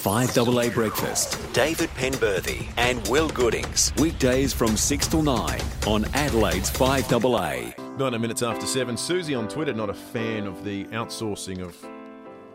[0.00, 1.38] 5AA Breakfast.
[1.52, 3.92] David Penberthy and Will Goodings.
[3.98, 7.98] Weekdays from 6 till 9 on Adelaide's 5AA.
[7.98, 8.96] 19 minutes after 7.
[8.96, 11.76] Susie on Twitter, not a fan of the outsourcing of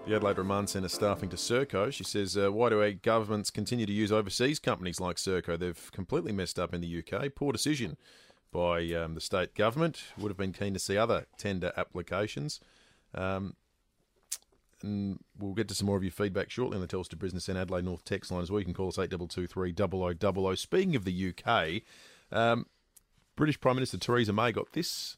[0.07, 1.93] the Adelaide Remand Centre staffing to Serco.
[1.93, 5.57] She says, uh, Why do our governments continue to use overseas companies like Serco?
[5.57, 7.35] They've completely messed up in the UK.
[7.35, 7.95] Poor decision
[8.51, 10.01] by um, the state government.
[10.17, 12.59] Would have been keen to see other tender applications.
[13.13, 13.53] Um,
[14.81, 17.57] and we'll get to some more of your feedback shortly on the Telstra Business and
[17.57, 18.59] Adelaide North text line as well.
[18.59, 20.57] You can call us 8223 0000.
[20.57, 21.81] Speaking of the UK,
[22.31, 22.67] um,
[23.35, 25.17] British Prime Minister Theresa May got this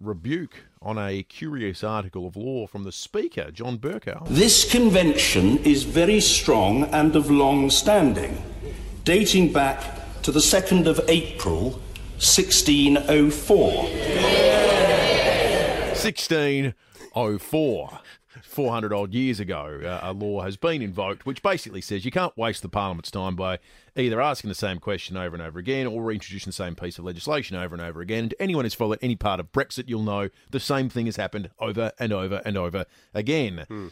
[0.00, 4.26] rebuke on a curious article of law from the Speaker, John Bercow.
[4.28, 8.42] This convention is very strong and of long standing,
[9.04, 11.80] dating back to the 2nd of April
[12.18, 13.72] 1604.
[15.96, 16.85] 1604.
[18.42, 22.36] 400 odd years ago, uh, a law has been invoked which basically says you can't
[22.36, 23.58] waste the Parliament's time by
[23.96, 27.04] either asking the same question over and over again or reintroducing the same piece of
[27.06, 28.24] legislation over and over again.
[28.24, 31.16] And to anyone who's followed any part of Brexit, you'll know the same thing has
[31.16, 33.64] happened over and over and over again.
[33.68, 33.88] Hmm.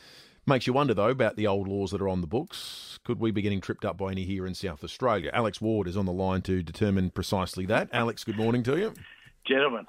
[0.47, 2.99] Makes you wonder, though, about the old laws that are on the books.
[3.05, 5.31] Could we be getting tripped up by any here in South Australia?
[5.33, 7.89] Alex Ward is on the line to determine precisely that.
[7.95, 8.93] Alex, good morning to you.
[9.47, 9.87] Gentlemen,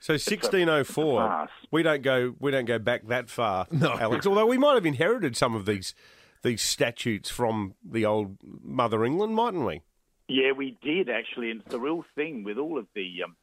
[0.00, 3.92] So 1604, we don't go we don't go back that far, No.
[3.98, 4.26] Alex.
[4.26, 5.94] Although we might have inherited some of these
[6.42, 9.82] these statutes from the old Mother England, mightn't we?
[10.26, 13.34] yeah, we did actually, and it's the real thing with all of the, um,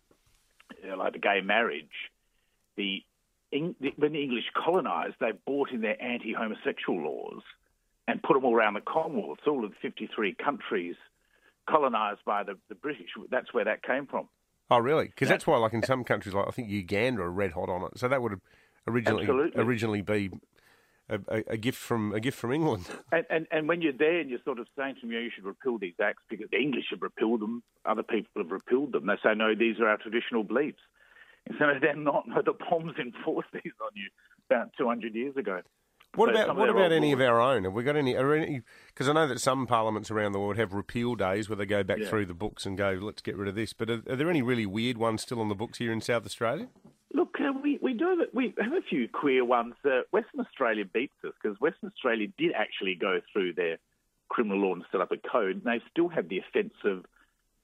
[0.81, 2.11] you know, like the gay marriage.
[2.77, 3.03] The,
[3.51, 7.41] Eng- the when the English colonised, they brought in their anti-homosexual laws
[8.07, 9.39] and put them all around the Commonwealth.
[9.45, 10.95] All of the 53 countries
[11.69, 13.09] colonised by the, the British.
[13.29, 14.27] That's where that came from.
[14.69, 15.05] Oh, really?
[15.05, 17.83] Because that's why, like in some countries, like I think Uganda are red hot on
[17.83, 17.97] it.
[17.97, 18.41] So that would have
[18.87, 19.61] originally Absolutely.
[19.61, 20.31] originally be
[21.09, 22.85] a, a, a gift from a gift from England.
[23.11, 25.45] And, and and when you're there and you're sort of saying to me, you should
[25.45, 29.07] repeal these acts because the English have repealed them, other people have repealed them.
[29.07, 30.81] They say, no, these are our traditional beliefs.
[31.45, 32.27] And so they're not.
[32.27, 34.09] No, the bombs enforced these on you
[34.49, 35.61] about 200 years ago.
[36.15, 37.65] What So about what about any of our own?
[37.65, 38.15] Have we got any?
[38.15, 38.61] Are any?
[38.87, 41.83] Because I know that some parliaments around the world have repeal days where they go
[41.83, 42.07] back Yeah.
[42.09, 43.73] through the books and go, let's get rid of this.
[43.73, 46.25] But are, are there any really weird ones still on the books here in South
[46.25, 46.69] Australia?
[47.13, 49.75] Look, uh, we we do have, we have a few queer ones.
[49.85, 53.77] Uh, Western Australia beats us because Western Australia did actually go through their
[54.29, 57.05] criminal law and set up a code, and they still have the offence of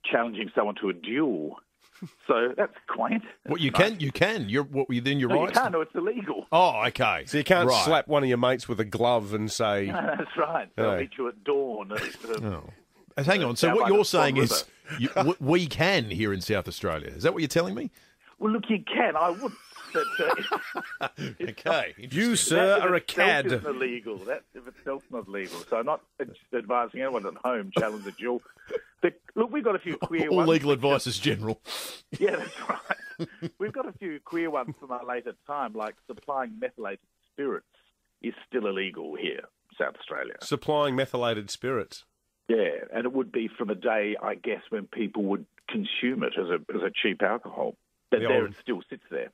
[0.04, 1.56] challenging someone to a duel.
[2.26, 3.22] So that's quaint.
[3.46, 4.48] What you That's can, you can.
[4.48, 5.58] You're what within your No, you rights.
[5.58, 5.72] can't.
[5.72, 6.46] No, it's illegal.
[6.52, 7.24] Oh, okay.
[7.26, 7.84] So you can't Right.
[7.84, 10.68] slap one of your mates with a glove and say, That's right.
[10.76, 10.98] They'll No.
[10.98, 11.92] meet you at dawn.
[11.92, 12.70] At, uh, Oh.
[13.16, 13.56] Uh, Hang on.
[13.56, 14.64] So what you're saying is
[14.98, 15.08] you,
[15.40, 17.08] we can here in South Australia.
[17.08, 17.90] Is that what you're telling me?
[18.38, 19.16] Well, look, you can.
[19.16, 19.52] I would.
[19.92, 20.06] But,
[21.00, 21.08] uh,
[21.40, 21.94] Okay.
[21.96, 24.16] "You, sir, that are a cad." Isn't illegal.
[24.18, 25.60] That if itself not legal.
[25.70, 26.00] So I'm not
[26.52, 28.42] advising anyone at home challenge a duel.
[29.04, 30.48] But look, we've got a few queer All ones.
[30.48, 31.60] legal advice is general.
[32.18, 33.50] Yeah, that's right.
[33.58, 37.00] We've got a few queer ones from our later time, like supplying methylated
[37.30, 37.66] spirits
[38.22, 39.42] is still illegal here,
[39.78, 40.36] South Australia.
[40.40, 42.04] Supplying methylated spirits.
[42.48, 46.32] Yeah, and it would be from a day, I guess, when people would consume it
[46.38, 47.76] as a as a cheap alcohol.
[48.10, 49.32] But The there old- it still sits there.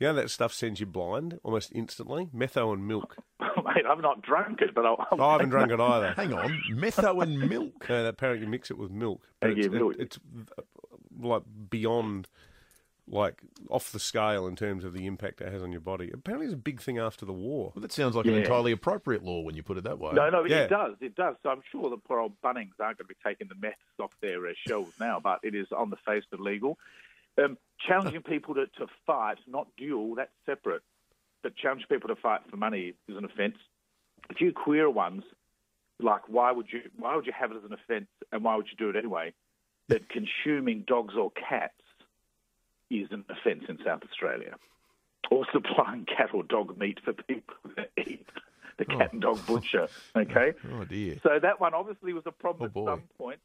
[0.00, 2.28] You know that stuff sends you blind almost instantly?
[2.34, 3.16] Metho and milk.
[3.74, 6.12] Mate, I've not drunk it, but I'll, I'll I haven't drunk it either.
[6.16, 6.60] Hang on.
[6.72, 7.88] Metho and milk.
[7.88, 9.22] No, apparently you mix it with milk.
[9.40, 9.94] But Yeah, it's, milk.
[9.98, 10.18] it's
[10.58, 10.62] uh,
[11.20, 12.28] like beyond,
[13.08, 16.10] like off the scale in terms of the impact it has on your body.
[16.12, 17.72] Apparently it's a big thing after the war.
[17.74, 20.12] Well, that sounds like an entirely appropriate law when you put it that way.
[20.14, 20.64] No, no, Yeah.
[20.64, 20.94] it does.
[21.00, 21.36] It does.
[21.42, 24.12] So I'm sure the poor old Bunnings aren't going to be taking the meths off
[24.20, 26.78] their uh, shelves now, but it is on the face of legal.
[27.42, 30.82] Um, challenging people to, to fight, not duel, that's separate.
[31.42, 33.56] But challenging people to fight for money is an offence.
[34.30, 35.24] A few queer ones,
[36.00, 38.66] like why would you why would you have it as an offence and why would
[38.70, 39.32] you do it anyway?
[39.88, 41.74] That consuming dogs or cats
[42.90, 44.56] is an offence in South Australia.
[45.30, 48.26] Or supplying cat or dog meat for people to eat.
[48.78, 49.88] The cat and dog butcher.
[50.14, 50.20] Oh.
[50.20, 50.52] Okay?
[50.72, 51.18] Oh dear.
[51.22, 53.40] So that one obviously was a problem Oh, at some point.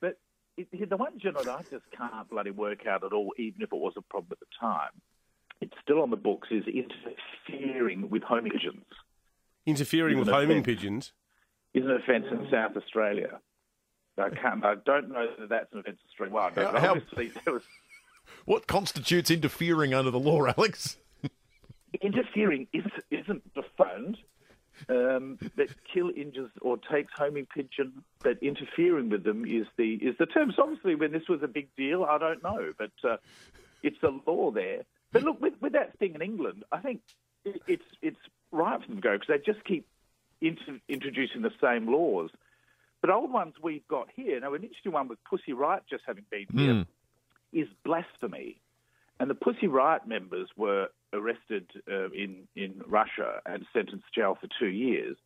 [0.00, 0.18] But
[0.56, 3.78] it, the one, that I just can't bloody work out at all, even if it
[3.78, 4.90] was a problem at the time,
[5.60, 8.84] it's still on the books, is interfering with homing pigeons.
[9.66, 10.66] Interfering with Isn't homing offence?
[10.66, 11.12] pigeons.
[11.74, 13.38] Is an offence in South Australia.
[14.18, 14.64] I can't.
[14.64, 17.62] I don't know that that's an offence Australia-wide, but How- how- obviously there was
[18.44, 20.96] What constitutes interfering under the law, Alex?
[22.02, 24.16] interfering is, isn't defined.
[24.88, 30.16] Um, that kill, injures, or takes homing pigeon, but interfering with them is the is
[30.18, 30.52] the term.
[30.56, 33.18] So obviously, when this was a big deal, I don't know, but uh,
[33.82, 34.84] it's a law there.
[35.12, 37.00] But look, with, with that thing in England, I think
[37.44, 38.18] it, it's it's
[38.52, 39.86] right for them to go because they just keep
[40.40, 42.30] inter- introducing the same laws.
[43.00, 46.24] But old ones we've got here, now an interesting one with Pussy Riot just having
[46.30, 46.70] been here,
[47.52, 48.60] is blasphemy.
[49.18, 54.38] And the Pussy Riot members were arrested uh, in, in Russia and sentenced to jail
[54.40, 55.16] for two years.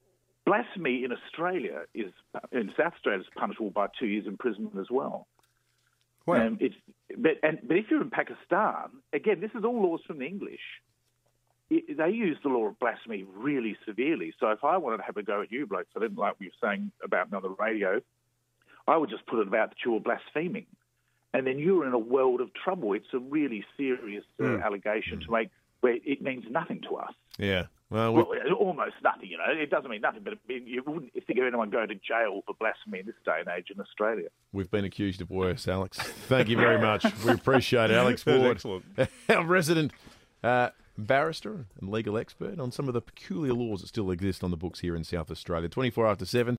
[0.46, 2.12] Blasphemy in Australia is,
[2.52, 5.26] in South Australia, is punishable by two years imprisonment as well.
[6.26, 6.46] Wow.
[6.46, 6.74] Um, it's,
[7.16, 10.60] but, and, but if you're in Pakistan, again, this is all laws from the English.
[11.70, 14.32] It, they use the law of blasphemy really severely.
[14.38, 16.40] So if I wanted to have a go at you, blokes, I didn't like what
[16.40, 18.00] you were saying about me on the radio,
[18.86, 20.66] I would just put it about that you were blaspheming.
[21.32, 22.92] And then you're in a world of trouble.
[22.92, 24.62] It's a really serious uh, Hmm.
[24.62, 25.50] allegation to make
[25.80, 27.12] where it means nothing to us.
[27.38, 27.64] Yeah.
[27.94, 29.44] Well, we, Well, almost nothing, you know.
[29.46, 32.98] It doesn't mean nothing, but you wouldn't think of anyone going to jail for blasphemy
[32.98, 34.28] in this day and age in Australia.
[34.52, 35.98] we've been accused of worse, Alex.
[35.98, 37.06] Thank you very much.
[37.24, 37.94] We appreciate it.
[37.94, 38.84] Alex Ward, excellent.
[39.28, 39.92] our resident
[40.42, 44.50] uh, barrister and legal expert on some of the peculiar laws that still exist on
[44.50, 45.68] the books here in South Australia.
[45.68, 46.56] 24 after 7.